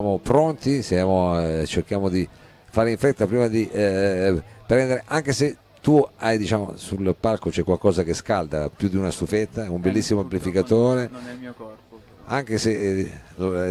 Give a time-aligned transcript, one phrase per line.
[0.00, 2.24] Siamo pronti, siamo, eh, cerchiamo di
[2.70, 7.64] fare in fretta prima di eh, prendere, anche se tu hai diciamo sul palco c'è
[7.64, 11.98] qualcosa che scalda più di una stufetta, un bellissimo amplificatore, Non è il mio corpo.
[12.26, 13.10] anche se eh,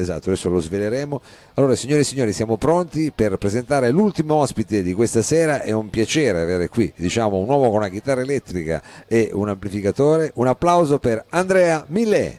[0.02, 1.21] esatto, adesso lo sveleremo.
[1.54, 5.62] Allora, signore e signori, siamo pronti per presentare l'ultimo ospite di questa sera.
[5.62, 10.32] È un piacere avere qui, diciamo, un uomo con una chitarra elettrica e un amplificatore.
[10.34, 12.38] Un applauso per Andrea Millet.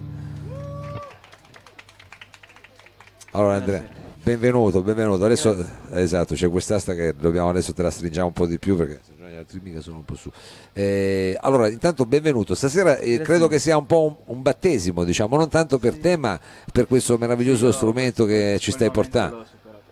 [3.32, 3.86] Allora, Andrea,
[4.22, 5.24] benvenuto, benvenuto.
[5.24, 9.00] Adesso, esatto, c'è quest'asta che dobbiamo adesso te la stringiamo un po' di più perché
[9.30, 10.30] gli altri mica sono un po' su.
[10.72, 12.54] Eh, allora, intanto benvenuto.
[12.54, 16.16] Stasera eh, credo che sia un po' un, un battesimo, diciamo, non tanto per te,
[16.16, 16.40] ma
[16.72, 19.36] per questo meraviglioso Io strumento che ci stai portando.
[19.36, 19.82] l'ho superato.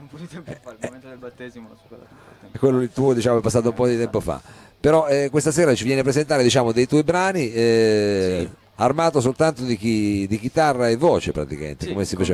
[0.00, 2.58] Un po' di tempo fa, il momento del battesimo l'ho superato.
[2.58, 4.40] Quello tuo diciamo è passato un po' di tempo fa
[4.78, 9.64] però eh, questa sera ci viene a presentare diciamo dei tuoi brani eh, armato soltanto
[9.64, 12.26] di, chi- di chitarra e voce praticamente Sì, come si come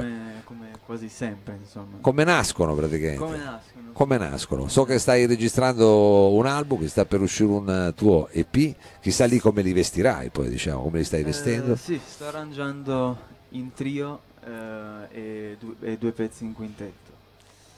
[0.91, 1.99] quasi sempre, insomma.
[2.01, 3.91] come nascono praticamente Come nascono?
[3.93, 8.27] come nascono so che stai registrando un album che sta per uscire un eh, tuo
[8.33, 12.27] EP chissà lì come li vestirai poi diciamo come li stai Eh, vestendo sì, sto
[12.27, 13.17] arrangiando
[13.51, 14.51] in trio eh,
[15.13, 17.13] e, du- e due pezzi in quintetto.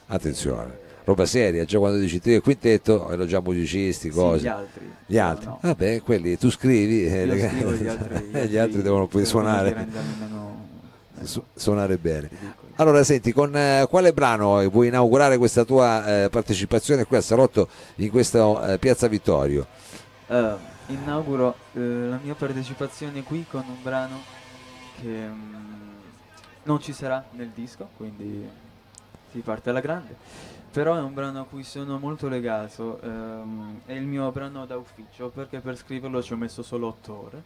[0.07, 4.47] attenzione roba seria già quando dici trio e quintetto erano già musicisti Sì, cose gli
[4.49, 4.93] altri.
[5.05, 5.69] Gli altri, No, no.
[5.69, 9.87] vabbè, quelli tu scrivi e scrivo, gli altri, e gli altri devono poi suonare.
[11.25, 12.31] su- suonare bene.
[12.77, 17.69] Allora, senti, con eh, quale brano vuoi inaugurare questa tua eh, partecipazione qui a Sarotto
[17.97, 19.67] in questa eh, Piazza Vittorio?
[20.27, 20.55] Eh,
[20.87, 24.23] inauguro eh, la mia partecipazione qui con un brano
[24.99, 25.91] che mm,
[26.63, 28.49] non ci sarà nel disco, quindi
[29.31, 30.17] si parte alla grande.
[30.73, 34.79] Però è un brano a cui sono molto legato, ehm, è il mio brano da
[34.79, 37.43] ufficio perché per scriverlo ci ho messo solo otto ore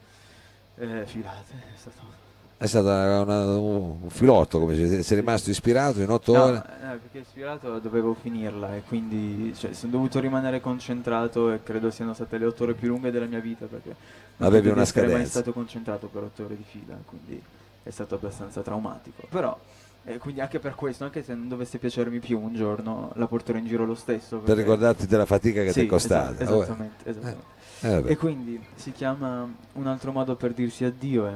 [0.76, 1.52] eh, filate.
[1.74, 2.25] È stato...
[2.58, 6.56] È stato un filotto, come sei rimasto ispirato in otto No, ore?
[6.56, 12.14] eh, perché ispirato dovevo finirla e quindi cioè, sono dovuto rimanere concentrato e credo siano
[12.14, 13.94] state le otto ore più lunghe della mia vita perché
[14.38, 15.30] non Avevi una essere mai scadenza.
[15.40, 17.42] stato concentrato per otto ore di fila, quindi
[17.82, 19.26] è stato abbastanza traumatico.
[19.28, 19.58] Però,
[20.04, 23.58] eh, quindi anche per questo, anche se non dovesse piacermi più un giorno, la porterò
[23.58, 24.38] in giro lo stesso.
[24.38, 26.42] Per ricordarti della fatica che Sì, ti è costata.
[26.42, 27.44] esatto, esattamente, esattamente.
[27.82, 28.10] Eh, vabbè.
[28.12, 31.32] E quindi si chiama Un altro modo per dirsi addio e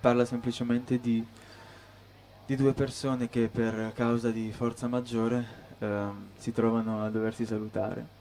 [0.00, 1.24] parla semplicemente di,
[2.46, 5.44] di due persone che per causa di forza maggiore
[5.78, 8.18] ehm, si trovano a doversi salutare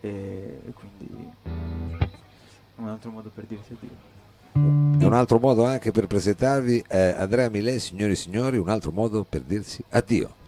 [0.00, 1.30] e, e quindi
[2.76, 4.14] un altro modo per dirsi addio.
[4.98, 8.90] E un altro modo anche per presentarvi è Andrea Millet, signori e signori, un altro
[8.90, 10.44] modo per dirsi addio.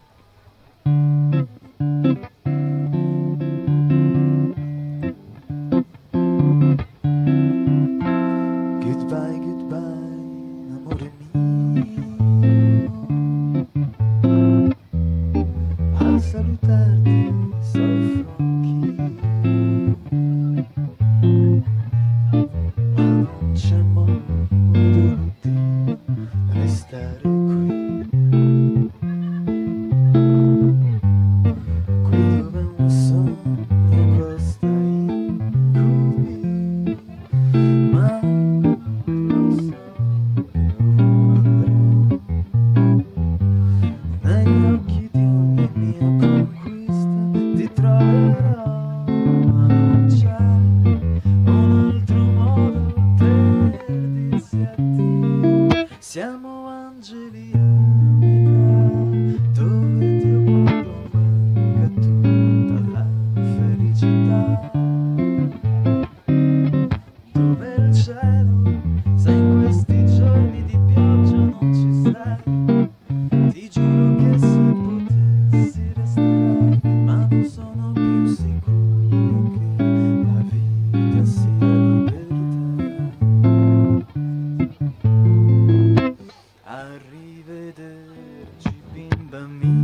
[89.31, 89.78] Bimba mia.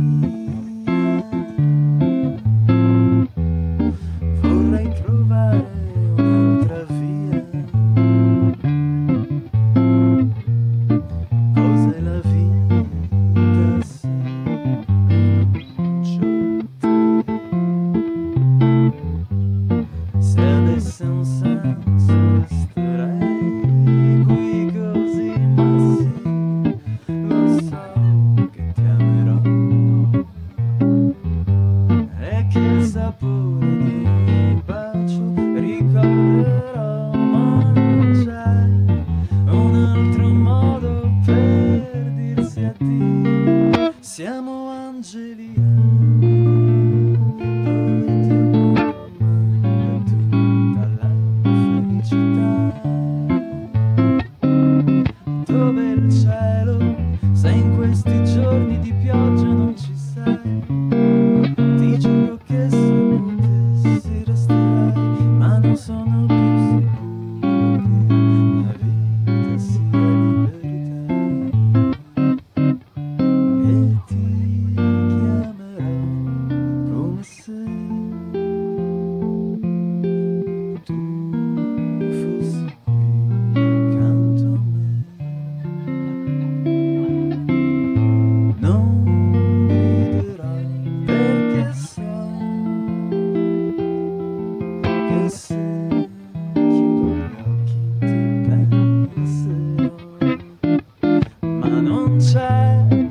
[101.69, 103.04] Ma non c'è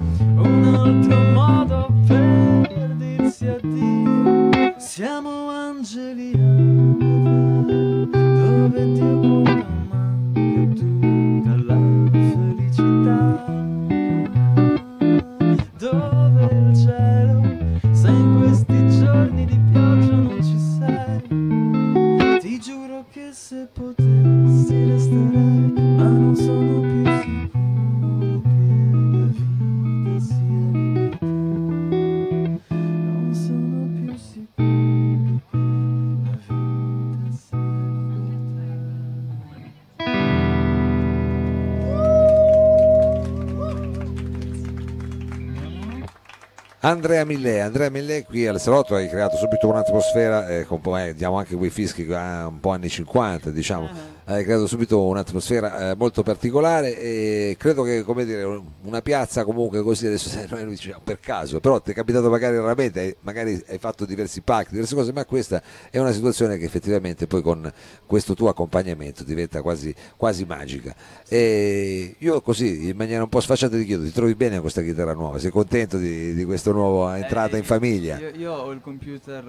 [46.95, 51.39] Andrea Millet, Andrea Millet qui al salotto hai creato subito un'atmosfera, eh, poi eh, diamo
[51.39, 53.89] anche quei fischi ah, un po' anni 50 diciamo,
[54.27, 58.43] hai creato subito un'atmosfera eh, molto particolare e credo che come dire
[58.83, 63.17] una piazza comunque così adesso noi diciamo per caso, però ti è capitato magari raramente,
[63.21, 67.43] magari hai fatto diversi pacchi, diverse cose, ma questa è una situazione che effettivamente poi
[67.43, 67.71] con
[68.07, 70.95] questo tuo accompagnamento diventa quasi, quasi magica.
[71.29, 74.83] E io così in maniera un po' sfacciata ti chiedo, ti trovi bene con questa
[74.83, 75.39] chitarra nuova?
[75.39, 78.19] Sei contento di, di questa nuova entrata Eh, in famiglia?
[78.19, 79.47] Io, io ho il computer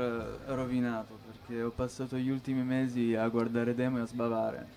[0.48, 1.15] eh, rovinato
[1.46, 4.68] perché ho passato gli ultimi mesi a guardare demo e a sbavare.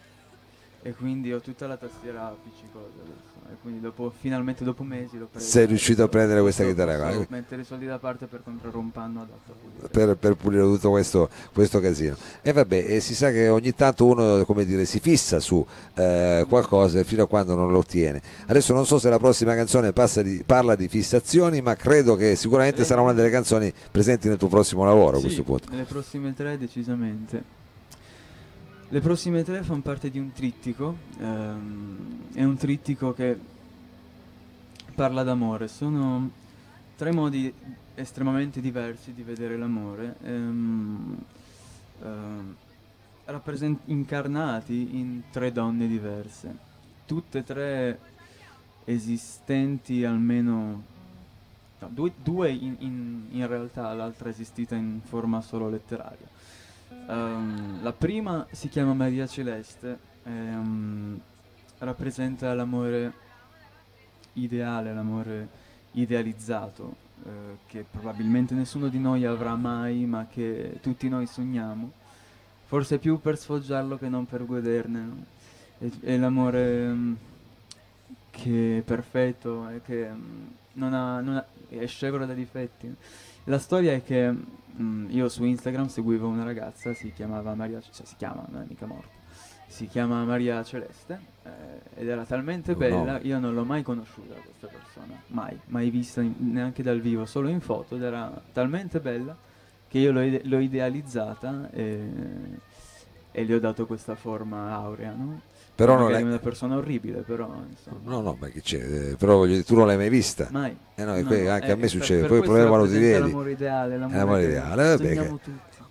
[0.82, 3.27] E quindi ho tutta la tastiera appiccicosa adesso.
[3.50, 5.46] E quindi dopo, finalmente dopo mesi l'ho presa.
[5.46, 7.06] Sei riuscito a prendere questa chitarra qua?
[7.08, 9.88] posso mettere i soldi da parte per comprare un panno adatto a pulire.
[9.88, 12.14] per, per pulire tutto questo, questo casino.
[12.42, 15.64] E vabbè, e si sa che ogni tanto uno come dire, si fissa su
[15.94, 18.20] eh, qualcosa fino a quando non lo ottiene.
[18.46, 19.92] Adesso non so se la prossima canzone
[20.22, 24.48] di- parla di fissazioni, ma credo che sicuramente sarà una delle canzoni presenti nel tuo
[24.48, 25.74] prossimo lavoro a Sì, questo punto.
[25.74, 27.56] Le prossime tre decisamente.
[28.90, 33.38] Le prossime tre fanno parte di un trittico, ehm, è un trittico che
[34.94, 36.31] parla d'amore, sono
[36.96, 37.52] tre modi
[37.94, 41.19] estremamente diversi di vedere l'amore, ehm,
[42.02, 42.56] ehm,
[43.26, 46.56] rappresent- incarnati in tre donne diverse,
[47.05, 47.99] tutte e tre
[48.85, 50.82] esistenti almeno
[51.79, 56.38] no, due, due in, in- in realtà, l'altra esistita in forma solo letteraria.
[57.08, 61.19] Ehm, la prima si chiama Maria Celeste, ehm,
[61.78, 63.12] rappresenta l'amore
[64.34, 65.49] ideale, l'amore
[65.93, 67.31] idealizzato, eh,
[67.66, 71.92] che probabilmente nessuno di noi avrà mai, ma che tutti noi sogniamo,
[72.66, 75.00] forse più per sfoggiarlo che non per goderne.
[75.00, 75.25] no?
[75.78, 77.14] È, è l'amore mm,
[78.30, 82.94] che è perfetto e che mm, non ha, non ha- è scevro da difetti.
[83.49, 88.05] La storia è che mm, io su Instagram seguivo una ragazza, si chiamava Maria, cioè
[88.05, 89.09] si chiama, non è mica morta,
[89.67, 91.50] si chiama Maria Celeste eh,
[92.02, 93.21] ed era talmente Un bella, nome.
[93.23, 97.49] io non l'ho mai conosciuta questa persona, mai, mai vista in- neanche dal vivo, solo
[97.49, 99.35] in foto ed era talmente bella
[99.88, 102.11] che io l'ho, ide- l'ho idealizzata e,
[103.33, 105.40] e le ho dato questa forma aurea, no?
[105.78, 107.99] Però non l'hai- una persona orribile, però insomma.
[108.02, 108.78] No, no, ma che c'è?
[108.78, 110.49] Eh, Però voglio dire, tu non l'hai mai vista.
[110.50, 110.76] Mai.
[110.97, 112.68] Eh no, No, que- no, anche eh, a me per- succede, per poi il problema
[112.68, 113.20] quando ti vedi.
[113.30, 115.35] L'amore ideale, l'amore, l'amore che ideale, vabbè, che-.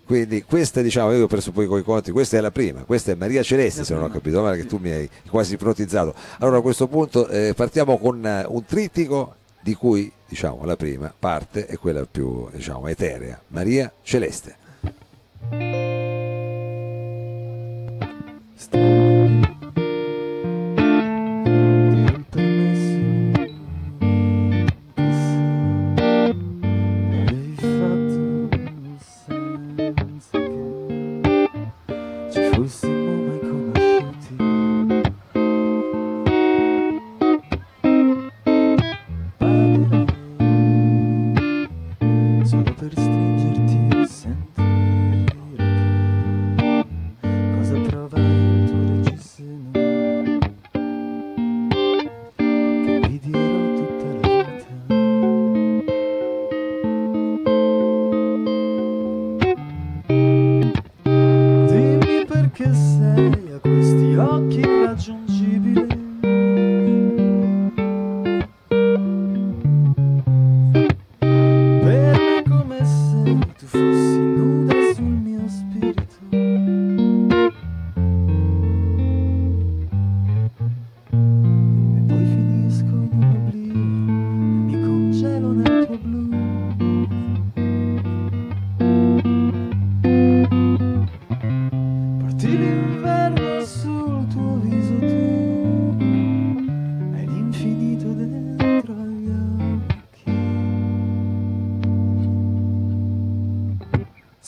[0.04, 3.14] Quindi questa diciamo, io ho preso poi coi conti, questa è la prima, questa è
[3.14, 4.68] Maria Celeste La se non ho prima, capito male, che sì.
[4.68, 6.14] tu mi hai quasi ipnotizzato.
[6.40, 11.12] Allora a questo punto eh, partiamo con eh, un trittico di cui diciamo la prima
[11.18, 14.56] parte è quella più diciamo eterea, Maria Celeste.
[18.54, 19.07] Stai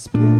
[0.00, 0.39] Split.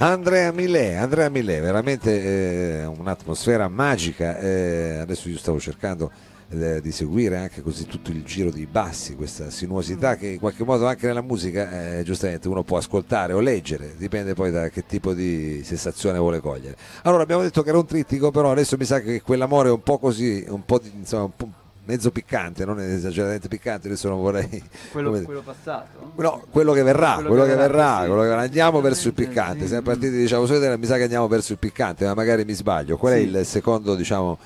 [0.00, 4.38] Andrea Milè, Andrea Milè, veramente eh, un'atmosfera magica.
[4.38, 6.12] eh, adesso io stavo cercando
[6.50, 10.62] eh, di seguire anche così tutto il giro dei bassi, questa sinuosità che in qualche
[10.62, 14.86] modo anche nella musica eh, giustamente uno può ascoltare o leggere, dipende poi da che
[14.86, 16.76] tipo di sensazione vuole cogliere.
[17.02, 19.82] Allora abbiamo detto che era un trittico, però adesso mi sa che quell'amore è un
[19.82, 21.50] po' così, un po' di, insomma, un po'
[21.88, 24.62] mezzo piccante, non esageratamente piccante, adesso non vorrei...
[24.92, 26.12] Quello, come- quello passato?
[26.16, 28.06] No, quello che verrà, quello, Quello che verrà, verrà, sì.
[28.08, 29.60] quello che andiamo verso il piccante.
[29.62, 29.68] sì.
[29.68, 32.98] Siamo partiti, diciamo, solito, mi sa che andiamo verso il piccante, ma magari mi sbaglio.
[32.98, 33.22] Qual è Sì.
[33.28, 34.38] il secondo, diciamo,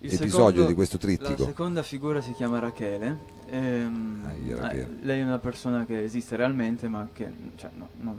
[0.00, 1.44] Il episodio secondo- di questo La trittico?
[1.44, 3.18] seconda figura si chiama Rachele.
[3.50, 4.80] ehm, Ah, Rachele.
[4.82, 8.18] eh, lei è una persona che esiste realmente, ma che cioè, no, non-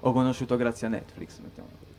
[0.00, 1.38] ho conosciuto grazie a Netflix.
[1.42, 1.92] mettiamola così.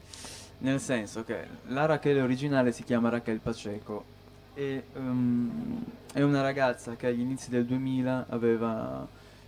[0.60, 1.36] Nel senso che
[1.68, 4.16] la Rachele originale si chiama Raquel Paceco
[4.58, 5.84] e ehm,
[6.14, 9.08] è una ragazza che agli inizi del 2000 aveva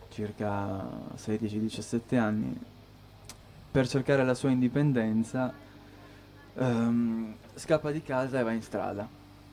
[0.10, 0.88] circa
[1.18, 2.56] 16-17 anni.
[3.72, 5.52] Per cercare la sua indipendenza
[6.54, 9.08] ehm, scappa di casa e va in strada.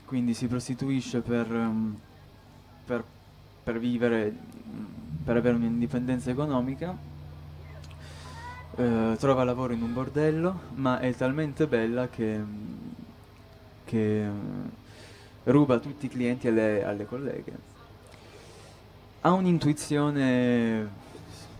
[0.04, 1.98] Quindi si prostituisce per, ehm,
[2.84, 3.02] per,
[3.62, 4.36] per vivere,
[5.24, 6.94] per avere un'indipendenza economica.
[8.76, 12.44] Eh, trova lavoro in un bordello, ma è talmente bella che,
[13.84, 14.28] che
[15.46, 17.74] ruba tutti i clienti alle, alle colleghe.
[19.20, 20.88] Ha un'intuizione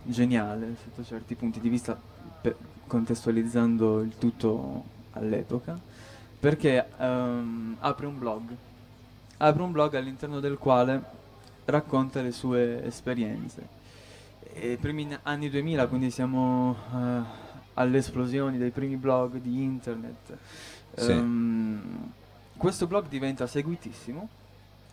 [0.03, 1.99] geniale sotto certi punti di vista,
[2.41, 5.79] per- contestualizzando il tutto all'epoca,
[6.39, 8.43] perché ehm, apre un blog.
[9.39, 11.03] Apre un blog all'interno del quale
[11.65, 13.75] racconta le sue esperienze.
[14.55, 17.21] I primi anni 2000, quindi siamo eh,
[17.75, 20.37] all'esplosione dei primi blog di internet.
[20.95, 21.11] Sì.
[21.11, 22.13] Ehm,
[22.57, 24.29] questo blog diventa seguitissimo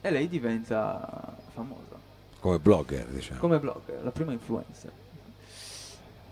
[0.01, 1.98] e lei diventa famosa
[2.39, 3.39] Come blogger, diciamo.
[3.39, 4.91] come blogger, la prima influencer.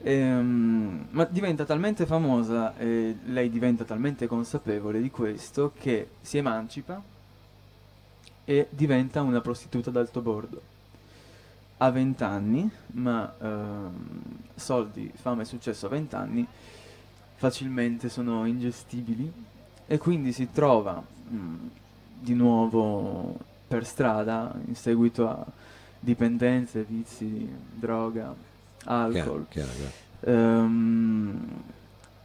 [0.04, 7.02] Ehm, ma diventa talmente famosa e lei diventa talmente consapevole di questo che si emancipa
[8.44, 10.62] e diventa una prostituta d'alto bordo.
[11.78, 14.14] Ha 20 anni, ma ehm,
[14.56, 16.48] soldi, fama e successo a 20 anni
[17.36, 19.32] facilmente sono ingestibili
[19.88, 21.68] e quindi si trova mm,
[22.20, 25.46] di nuovo per strada in seguito a
[26.00, 28.34] dipendenze, vizi, droga,
[28.86, 29.14] alcol.
[29.22, 30.10] Chiaro, chiaro, chiaro.
[30.22, 31.48] Ehm,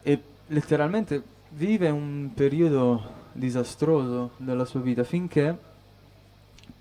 [0.03, 5.57] e letteralmente vive un periodo disastroso della sua vita finché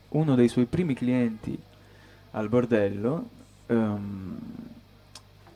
[0.10, 1.58] uno dei suoi primi clienti
[2.32, 3.30] al bordello
[3.68, 4.38] ehm,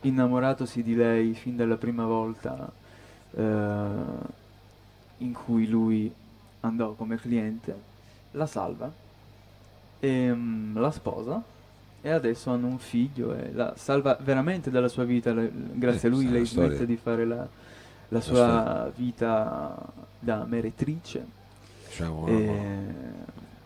[0.02, 2.72] innamoratosi di lei fin dalla prima volta
[3.32, 3.88] eh,
[5.20, 6.14] in cui lui
[6.62, 7.76] andò come cliente,
[8.32, 8.92] la salva
[10.00, 11.44] e mm, la sposa
[12.02, 16.12] e adesso hanno un figlio e la salva veramente dalla sua vita, le- grazie a
[16.12, 16.70] Eh, lui sì, lei storia.
[16.70, 17.48] smette di fare la,
[18.10, 18.44] la storia.
[18.44, 19.76] sua vita
[20.20, 21.26] da meretrice.
[21.86, 22.62] Diciamo, e-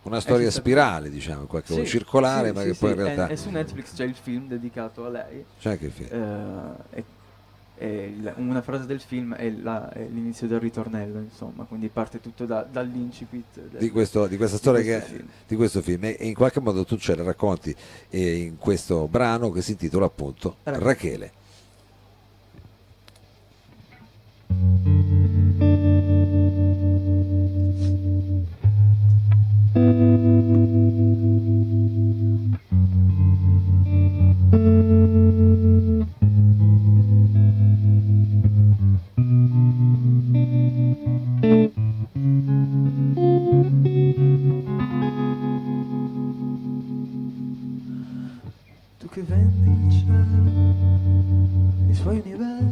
[0.03, 2.95] una storia ci sta- spirale, diciamo, qualche Sì, circolare, sì, ma sì, che poi in
[2.97, 5.45] realtà E, su Netflix c'è il film dedicato a lei.
[5.59, 6.09] c'è anche il film.
[6.09, 7.03] eh,
[8.35, 12.65] una frase del film è, la- è l'inizio del ritornello, insomma, quindi parte tutto da-
[12.69, 15.27] dall'incipit del- di, questo- di questa storia questo che, film.
[15.47, 17.75] di questo film e e in qualche modo tu ce la racconti
[18.09, 21.31] eh, in questo brano che si intitola appunto Rachele.
[24.47, 24.92] Rachele.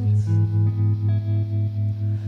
[0.01, 0.31] Universi,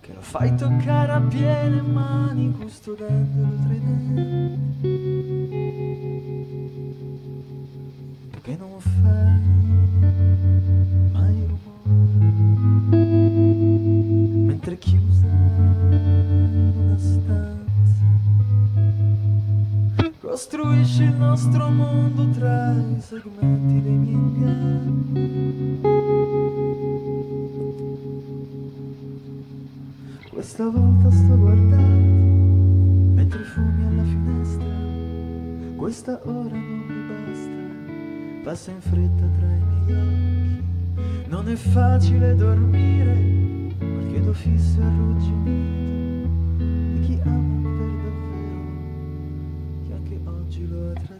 [0.00, 4.36] che lo fai toccare a piene mani custodendolo tra i denti.
[38.56, 41.28] Passa in fretta tra i miei occhi.
[41.28, 43.12] Non è facile dormire,
[43.80, 48.64] ma il chiodo fisso e arrugginito di chi ama per davvero,
[49.86, 51.15] che anche oggi lo ha.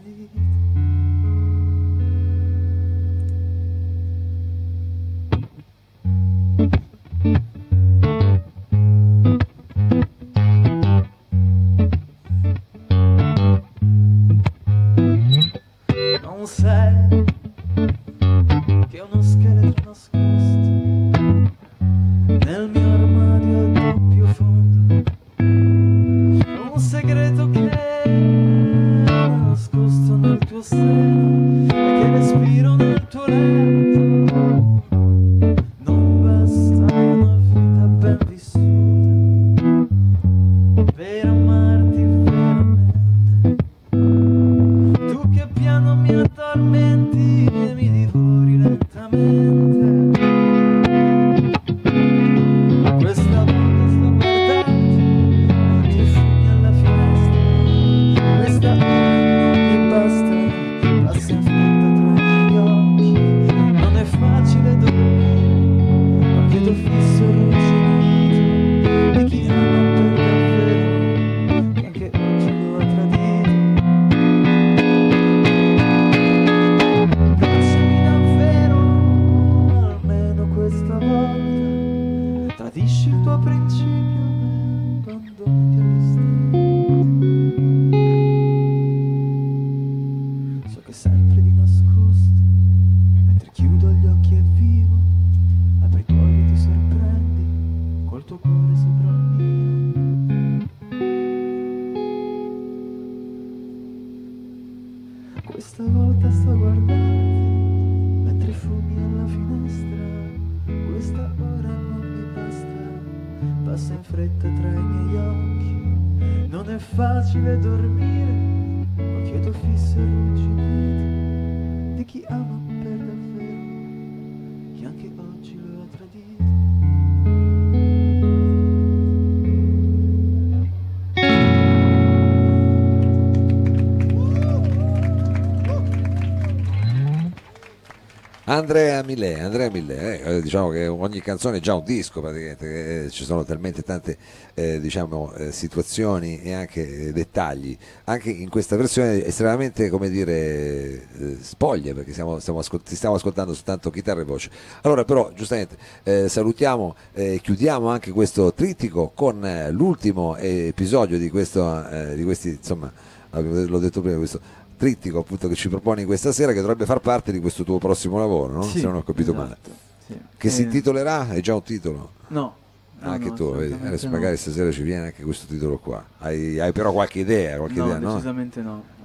[138.57, 143.09] Andrea Millet, Andrea Millet, eh, diciamo che ogni canzone è già un disco praticamente, eh,
[143.11, 144.17] ci sono talmente tante
[144.55, 150.33] eh, diciamo, eh, situazioni e anche eh, dettagli, anche in questa versione estremamente come dire
[150.33, 154.49] eh, spoglie perché stiamo, stiamo, ascol- ti stiamo ascoltando soltanto chitarra e voce.
[154.81, 161.29] Allora però giustamente eh, salutiamo e chiudiamo anche questo trittico con eh, l'ultimo episodio di,
[161.29, 162.91] questo, eh, di questi insomma
[163.29, 164.41] l'ho detto prima, questo
[164.77, 168.17] trittico appunto che ci proponi questa sera che dovrebbe far parte di questo tuo prossimo
[168.19, 168.61] lavoro, no?
[168.63, 169.57] Sì, se non ho capito male.
[169.59, 169.69] esatto,
[170.05, 170.17] sì.
[170.37, 171.29] Che si Eh, intitolerà?
[171.29, 172.11] È già un titolo?
[172.27, 172.55] No.
[172.99, 173.73] no, anche no, tu, vedi?
[173.73, 174.11] adesso no.
[174.13, 176.03] magari stasera ci viene anche questo titolo qua.
[176.19, 178.11] Hai, hai però qualche idea, qualche No, idea, no?
[178.13, 178.69] decisamente no.
[178.69, 178.95] no, no.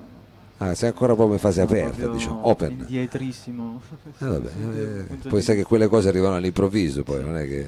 [0.58, 2.70] Ah, sei ancora proprio in fase Sono aperta, diciamo, open.
[2.70, 3.80] Indietrissimo.
[4.18, 7.66] Eh, vabbè, eh, poi sai che quelle cose arrivano all'improvviso, poi non è che...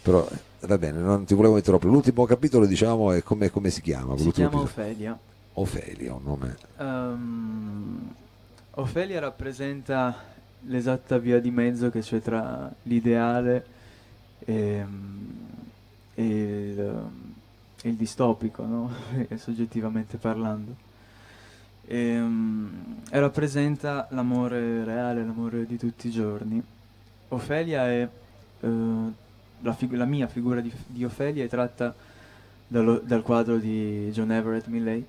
[0.00, 0.24] Però
[0.60, 1.90] eh, va bene, non ti volevo interrompere.
[1.90, 4.16] L'ultimo capitolo, diciamo, è come, come si chiama?
[4.16, 4.60] Si chiama?
[4.60, 5.18] Ofelia.
[5.54, 6.56] Ofelia, un nome...
[6.78, 8.14] Ehm,
[8.76, 13.66] Ofelia rappresenta l'esatta via di mezzo che c'è tra l'ideale
[14.40, 14.84] e,
[16.14, 16.78] e il,
[17.82, 18.90] e il distopico, no?
[19.36, 20.74] soggettivamente parlando.
[21.86, 26.60] Ehm, E, rappresenta l'amore reale, l'amore di tutti i giorni.
[27.28, 28.08] Ofelia è
[28.60, 28.68] eh,
[29.60, 31.94] la, figu- la mia figura di, di Ofelia è tratta
[32.66, 35.04] dallo- dal quadro di John Everett Millay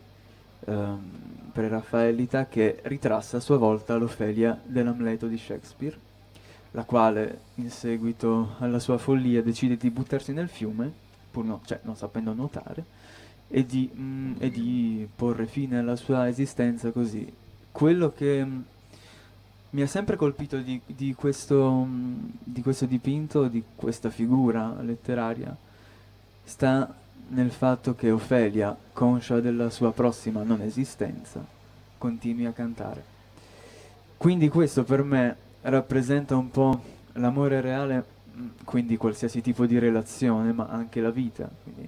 [0.65, 5.97] ehm, pre-raffaellita che ritrassa a sua volta l'Ofelia dell'Amleto di Shakespeare,
[6.71, 10.91] la quale in seguito alla sua follia decide di buttarsi nel fiume,
[11.31, 12.83] pur no- cioè, non sapendo nuotare,
[13.47, 17.31] e di, mm, e di porre fine alla sua esistenza così.
[17.71, 18.61] Quello che mm,
[19.71, 25.55] mi ha sempre colpito di, di questo, mm, di questo dipinto, di questa figura letteraria,
[26.43, 26.93] sta
[27.29, 31.43] nel fatto che Ofelia, conscia della sua prossima non esistenza,
[31.97, 33.03] continui a cantare.
[34.17, 36.81] Quindi questo per me rappresenta un po'
[37.13, 38.03] l'amore reale,
[38.37, 41.49] mm, quindi qualsiasi tipo di relazione, ma anche la vita.
[41.63, 41.87] Quindi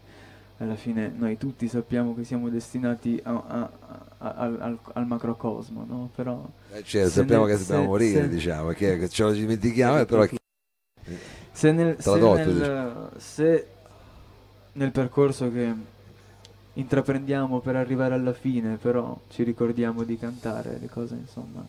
[0.59, 3.69] alla fine noi tutti sappiamo che siamo destinati a- a-
[4.17, 6.09] a- al, al- macrocosmo, no?
[6.15, 9.99] Però Eh, Se sappiamo ne- che dobbiamo se- morire, se- diciamo, che ce lo dimentichiamo,
[9.99, 10.25] eh, però
[11.51, 13.67] se nel, se nel- se
[14.77, 15.73] nel percorso che
[16.73, 21.65] intraprendiamo per arrivare alla fine, però ci ricordiamo di cantare, le cose insomma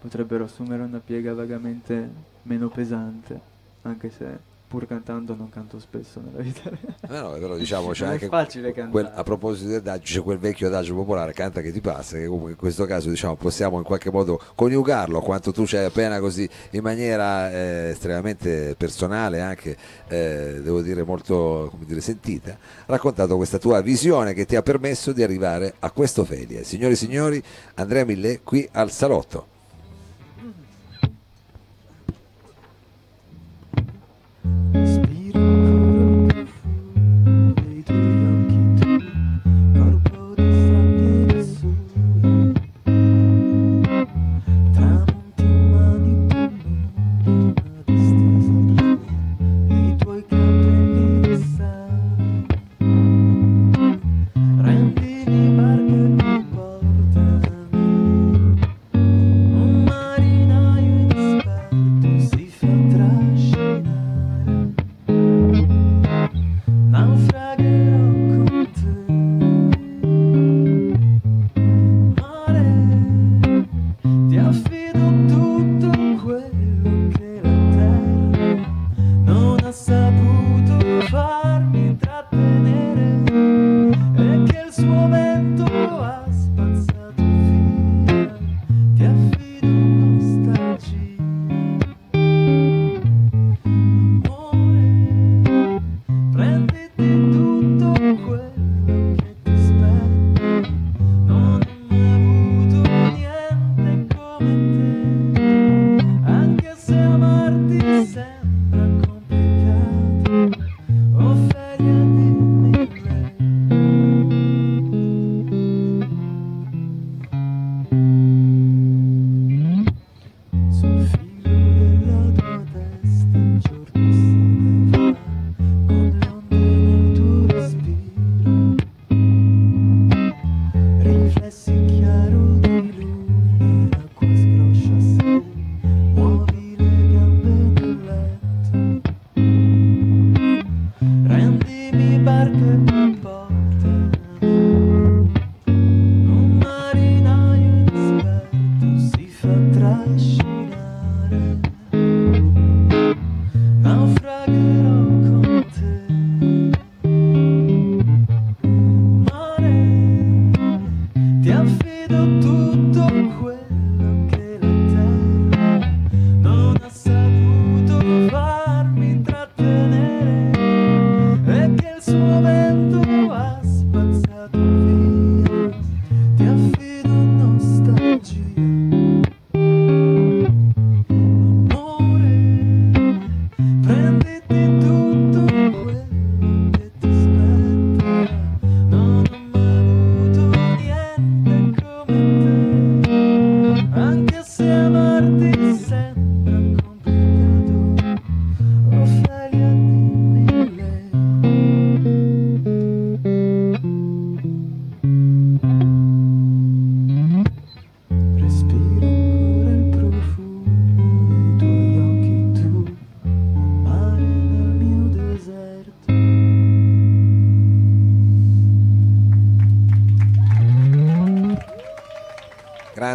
[0.00, 2.10] potrebbero assumere una piega vagamente
[2.42, 3.40] meno pesante,
[3.82, 6.62] anche se pur cantando non canto spesso nella vita.
[6.64, 6.96] Reale.
[7.08, 10.66] Eh no, però diciamo c'è anche facile quel- a proposito di adagio c'è quel vecchio
[10.66, 14.10] adagio popolare canta che ti passa che comunque in questo caso diciamo possiamo in qualche
[14.10, 19.76] modo coniugarlo quanto tu ci hai appena così in maniera eh, estremamente personale anche
[20.08, 25.12] eh, devo dire molto come dire, sentita raccontato questa tua visione che ti ha permesso
[25.12, 26.64] di arrivare a questo Felia.
[26.64, 27.42] Signori e signori
[27.74, 29.52] Andrea Millet qui al salotto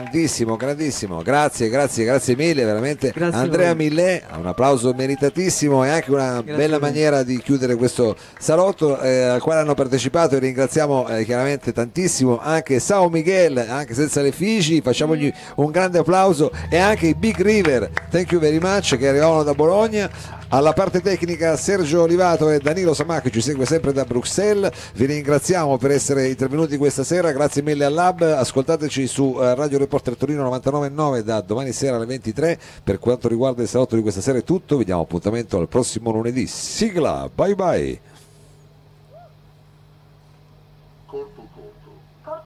[0.10, 3.12] Grandissimo, grandissimo, grazie, grazie, grazie mille, veramente.
[3.14, 3.76] Grazie Andrea.
[3.76, 9.22] Millet, un applauso meritatissimo e anche una Grazie bella maniera di chiudere questo salotto eh,
[9.22, 14.32] al quale hanno partecipato e ringraziamo eh, chiaramente tantissimo anche Sao Miguel, anche senza le
[14.32, 19.08] figi, facciamogli un grande applauso e anche i Big River, thank you very much che
[19.08, 20.10] arrivavano da Bologna.
[20.52, 24.72] Alla parte tecnica Sergio Olivato e Danilo Samà che ci segue sempre da Bruxelles.
[24.96, 28.24] Vi ringraziamo per essere intervenuti questa sera, grazie mille al Lab.
[28.24, 32.60] Ascoltateci su eh, Radio Reporter Torino 99.9 da domani sera alle 23.
[32.84, 34.78] Per quanto riguarda il salotto di questa sera è tutto.
[34.78, 36.48] Vi diamo appuntamento al prossimo lunedì.
[36.48, 38.09] Sigla, bye bye.